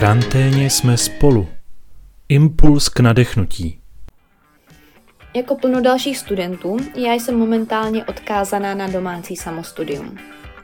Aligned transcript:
karanténě 0.00 0.70
jsme 0.70 0.96
spolu. 0.96 1.48
Impuls 2.28 2.88
k 2.88 3.00
nadechnutí. 3.00 3.78
Jako 5.34 5.54
plno 5.54 5.80
dalších 5.80 6.18
studentů, 6.18 6.76
já 6.94 7.12
jsem 7.12 7.38
momentálně 7.38 8.04
odkázaná 8.04 8.74
na 8.74 8.88
domácí 8.88 9.36
samostudium. 9.36 10.18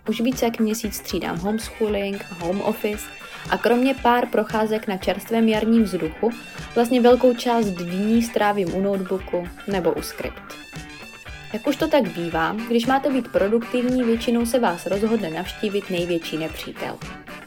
Už 0.09 0.21
více 0.21 0.45
jak 0.45 0.61
měsíc 0.61 0.95
střídám 0.95 1.39
homeschooling 1.39 2.25
home 2.39 2.61
office 2.61 3.07
a 3.51 3.59
kromě 3.59 3.95
pár 3.95 4.27
procházek 4.27 4.89
na 4.89 4.97
čerstvém 4.97 5.49
jarním 5.49 5.83
vzduchu, 5.83 6.31
vlastně 6.75 7.01
velkou 7.01 7.35
část 7.35 7.67
dní 7.67 8.23
strávím 8.23 8.75
u 8.75 8.81
notebooku 8.81 9.49
nebo 9.69 9.93
u 9.93 10.03
skript. 10.03 10.55
Jak 11.53 11.67
už 11.67 11.77
to 11.77 11.89
tak 11.89 12.09
bývá, 12.09 12.57
když 12.69 12.87
máte 12.87 13.11
být 13.11 13.29
produktivní, 13.29 14.03
většinou 14.03 14.47
se 14.47 14.59
vás 14.59 14.87
rozhodne 14.87 15.31
navštívit 15.31 15.91
největší 15.91 16.39
nepřítel. 16.39 16.99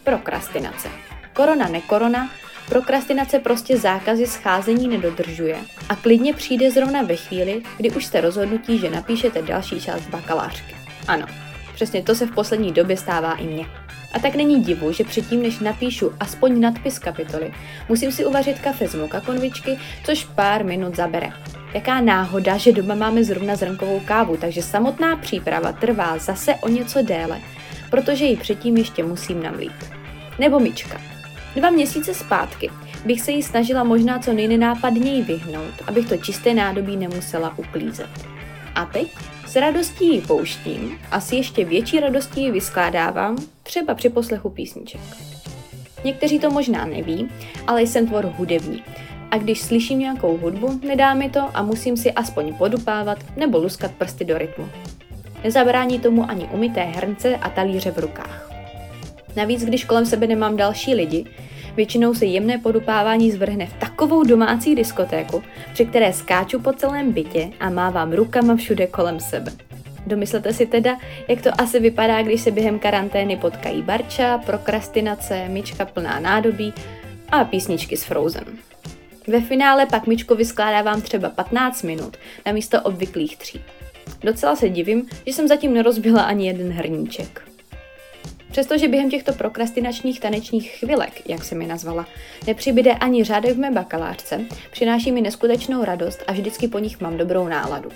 Prokrastinace. 0.04 0.90
Korona 1.38 1.68
nekorona, 1.68 2.30
prokrastinace 2.70 3.40
prostě 3.40 3.77
zákazy 3.77 4.27
scházení 4.27 4.88
nedodržuje 4.88 5.58
a 5.90 5.96
klidně 5.96 6.34
přijde 6.34 6.72
zrovna 6.72 7.02
ve 7.02 7.16
chvíli, 7.16 7.62
kdy 7.77 7.91
už 7.91 8.05
jste 8.05 8.22
rozhodnutí, 8.22 8.80
že 8.80 8.90
napíšete 8.90 9.41
další 9.41 9.82
část 9.82 10.08
bakalářky. 10.08 10.76
Ano, 11.08 11.26
přesně 11.76 12.04
to 12.04 12.16
se 12.16 12.26
v 12.26 12.32
poslední 12.32 12.72
době 12.72 12.98
stává 12.98 13.34
i 13.34 13.44
mně. 13.44 13.66
A 14.13 14.20
tak 14.20 14.36
není 14.36 14.63
divu, 14.63 14.91
že 14.91 15.04
předtím, 15.04 15.44
než 15.44 15.60
napíšu 15.60 16.12
aspoň 16.20 16.60
nadpis 16.60 17.00
kapitoly, 17.00 17.54
musím 17.90 18.12
si 18.12 18.26
uvařit 18.26 18.60
kafe 18.60 18.88
z 18.88 18.96
moka 18.96 19.22
konvičky, 19.22 19.80
což 20.05 20.26
pár 20.26 20.66
minut 20.66 20.96
zabere. 20.96 21.30
Jaká 21.74 22.02
náhoda, 22.02 22.58
že 22.58 22.72
doma 22.72 22.96
máme 22.96 23.24
zrovna 23.24 23.55
zrnkovou 23.55 23.99
kávu, 23.99 24.38
takže 24.38 24.62
samotná 24.62 25.16
příprava 25.16 25.72
trvá 25.72 26.18
zase 26.18 26.55
o 26.55 26.70
něco 26.70 27.02
déle, 27.02 27.41
protože 27.90 28.26
ji 28.26 28.38
předtím 28.38 28.77
ještě 28.77 29.04
musím 29.04 29.44
namlít. 29.44 29.85
Nebo 30.40 30.60
myčka. 30.60 31.16
Dva 31.58 31.70
měsíce 31.70 32.13
zpátky 32.13 32.70
bych 33.05 33.22
se 33.22 33.32
jí 33.32 33.44
snažila 33.44 33.84
možná 33.84 34.20
co 34.20 34.34
nejnenápadněji 34.34 35.22
vyhnout, 35.22 35.74
abych 35.88 36.10
to 36.10 36.18
čisté 36.18 36.54
nádobí 36.54 36.98
nemusela 36.98 37.58
uklízet. 37.58 38.10
A 38.76 38.86
teď 38.86 39.08
s 39.48 39.55
radostí 39.55 40.13
ji 40.13 40.22
pouštím 40.22 41.00
a 41.12 41.20
s 41.20 41.32
ještě 41.32 41.66
větší 41.66 42.00
radostí 42.00 42.44
ji 42.44 42.52
vyskládávám, 42.52 43.38
třeba 43.63 43.96
při 43.96 44.10
poslechu 44.10 44.50
písniček. 44.50 45.02
Někteří 46.04 46.40
to 46.40 46.52
možná 46.52 46.85
neví, 46.85 47.30
ale 47.68 47.82
jsem 47.82 48.08
tvor 48.08 48.34
hudební. 48.38 48.84
A 49.32 49.38
když 49.38 49.62
slyším 49.62 50.00
nějakou 50.00 50.38
hudbu, 50.38 50.80
nedá 50.84 51.13
mi 51.13 51.30
to 51.30 51.50
a 51.54 51.63
musím 51.63 51.98
si 51.98 52.12
aspoň 52.12 52.54
podupávat 52.54 53.18
nebo 53.38 53.58
luskat 53.58 53.91
prsty 53.91 54.26
do 54.26 54.38
rytmu. 54.38 54.70
Nezabrání 55.44 56.00
tomu 56.00 56.30
ani 56.30 56.50
umyté 56.52 56.84
hrnce 56.84 57.35
a 57.35 57.50
talíře 57.50 57.91
v 57.91 57.98
rukách. 57.98 58.46
Navíc, 59.38 59.66
když 59.66 59.85
kolem 59.85 60.05
sebe 60.05 60.27
nemám 60.27 60.57
další 60.57 60.96
lidi, 60.96 61.26
většinou 61.76 62.13
se 62.13 62.26
jemné 62.26 62.57
podupávání 62.57 63.32
zvrhne 63.32 63.66
v 63.66 63.74
takovou 63.74 64.24
domácí 64.24 64.75
diskotéku, 64.75 65.44
při 65.74 65.85
které 65.85 66.13
skáču 66.13 66.59
po 66.59 66.74
celém 66.74 67.12
bytě 67.12 67.50
a 67.59 67.69
mávám 67.69 68.13
rukama 68.13 68.56
všude 68.56 68.88
kolem 68.88 69.19
sebe. 69.19 69.52
Domyslete 70.07 70.53
si 70.53 70.66
teda, 70.66 70.97
jak 71.28 71.41
to 71.41 71.62
asi 71.62 71.79
vypadá, 71.79 72.22
když 72.22 72.41
se 72.41 72.52
během 72.52 72.79
karantény 72.79 73.38
potkají 73.38 73.81
barča, 73.81 74.38
prokrastinace, 74.38 75.46
myčka 75.47 75.85
plná 75.85 76.19
nádobí 76.19 76.74
a 77.29 77.44
písničky 77.46 77.97
z 77.97 78.03
Frozen. 78.03 78.46
Ve 79.28 79.41
finále 79.41 79.85
pak 79.85 80.07
myčku 80.07 80.35
vyskládávám 80.35 81.01
třeba 81.01 81.29
15 81.29 81.84
minut 81.84 82.18
na 82.46 82.51
místo 82.51 82.81
obvyklých 82.81 83.38
tří. 83.38 83.62
Docela 84.24 84.56
se 84.56 84.69
divím, 84.69 85.09
že 85.25 85.34
jsem 85.34 85.47
zatím 85.47 85.74
nerozbila 85.74 86.22
ani 86.22 86.47
jeden 86.47 86.72
hrníček. 86.72 87.47
Přestože 88.58 88.88
během 88.88 89.09
těchto 89.09 89.34
prokrastinačních 89.34 90.19
tanečních 90.19 90.72
chvilek, 90.72 91.30
jak 91.30 91.44
se 91.44 91.56
mi 91.56 91.68
nazvala, 91.68 92.08
nepřibyde 92.47 92.94
ani 92.94 93.23
řádek 93.23 93.56
v 93.56 93.59
mé 93.59 93.72
bakalářce, 93.72 94.41
přináší 94.72 95.12
mi 95.12 95.22
neskutečnou 95.22 95.84
radost 95.84 96.23
a 96.28 96.31
vždycky 96.31 96.67
po 96.67 96.79
nich 96.79 97.01
mám 97.01 97.17
dobrou 97.17 97.47
náladu. 97.47 97.90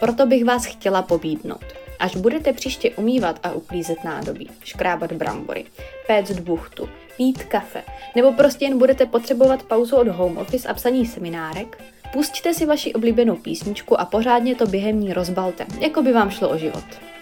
Proto 0.00 0.26
bych 0.26 0.44
vás 0.44 0.64
chtěla 0.64 1.02
pobídnout. 1.02 1.64
Až 1.98 2.16
budete 2.16 2.52
příště 2.52 2.90
umývat 2.90 3.40
a 3.42 3.52
uklízet 3.52 4.04
nádobí, 4.04 4.50
škrábat 4.64 5.12
brambory, 5.12 5.64
péct 6.06 6.40
buchtu, 6.40 6.88
pít 7.16 7.44
kafe, 7.44 7.82
nebo 8.16 8.32
prostě 8.32 8.64
jen 8.64 8.78
budete 8.78 9.06
potřebovat 9.06 9.62
pauzu 9.62 9.96
od 9.96 10.08
home 10.08 10.38
office 10.38 10.68
a 10.68 10.74
psaní 10.74 11.06
seminárek, 11.06 11.78
pustíte 12.12 12.54
si 12.54 12.66
vaši 12.66 12.92
oblíbenou 12.92 13.36
písničku 13.36 14.00
a 14.00 14.04
pořádně 14.04 14.54
to 14.54 14.66
během 14.66 15.00
ní 15.00 15.12
rozbalte, 15.12 15.66
jako 15.80 16.02
by 16.02 16.12
vám 16.12 16.30
šlo 16.30 16.50
o 16.50 16.58
život. 16.58 17.13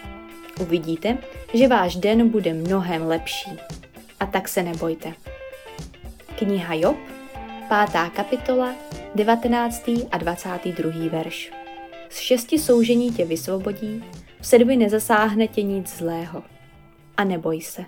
Uvidíte, 0.62 1.19
že 1.55 1.69
váš 1.69 1.97
den 1.97 2.28
bude 2.28 2.55
mnohem 2.55 3.06
lepší. 3.06 3.50
A 4.21 4.27
tak 4.27 4.49
se 4.49 4.62
nebojte. 4.62 5.12
Kniha 6.39 6.75
Job, 6.75 6.97
pátá 7.69 8.09
kapitola, 8.09 8.75
19. 9.15 9.91
a 10.11 10.19
22. 10.19 10.93
verš. 11.11 11.53
Z 12.09 12.19
šesti 12.19 12.59
soužení 12.59 13.12
tě 13.12 13.25
vysvobodí, 13.25 14.05
v 14.41 14.47
sedmi 14.47 14.77
nezasáhne 14.77 15.49
tě 15.49 15.62
nic 15.62 15.97
zlého. 15.97 16.43
A 17.17 17.25
neboj 17.25 17.61
se. 17.61 17.84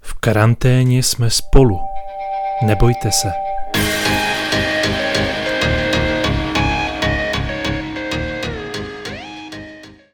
V 0.00 0.14
karanténě 0.14 1.02
jsme 1.02 1.30
spolu. 1.30 1.78
Nebojte 2.62 3.12
se. 3.12 3.32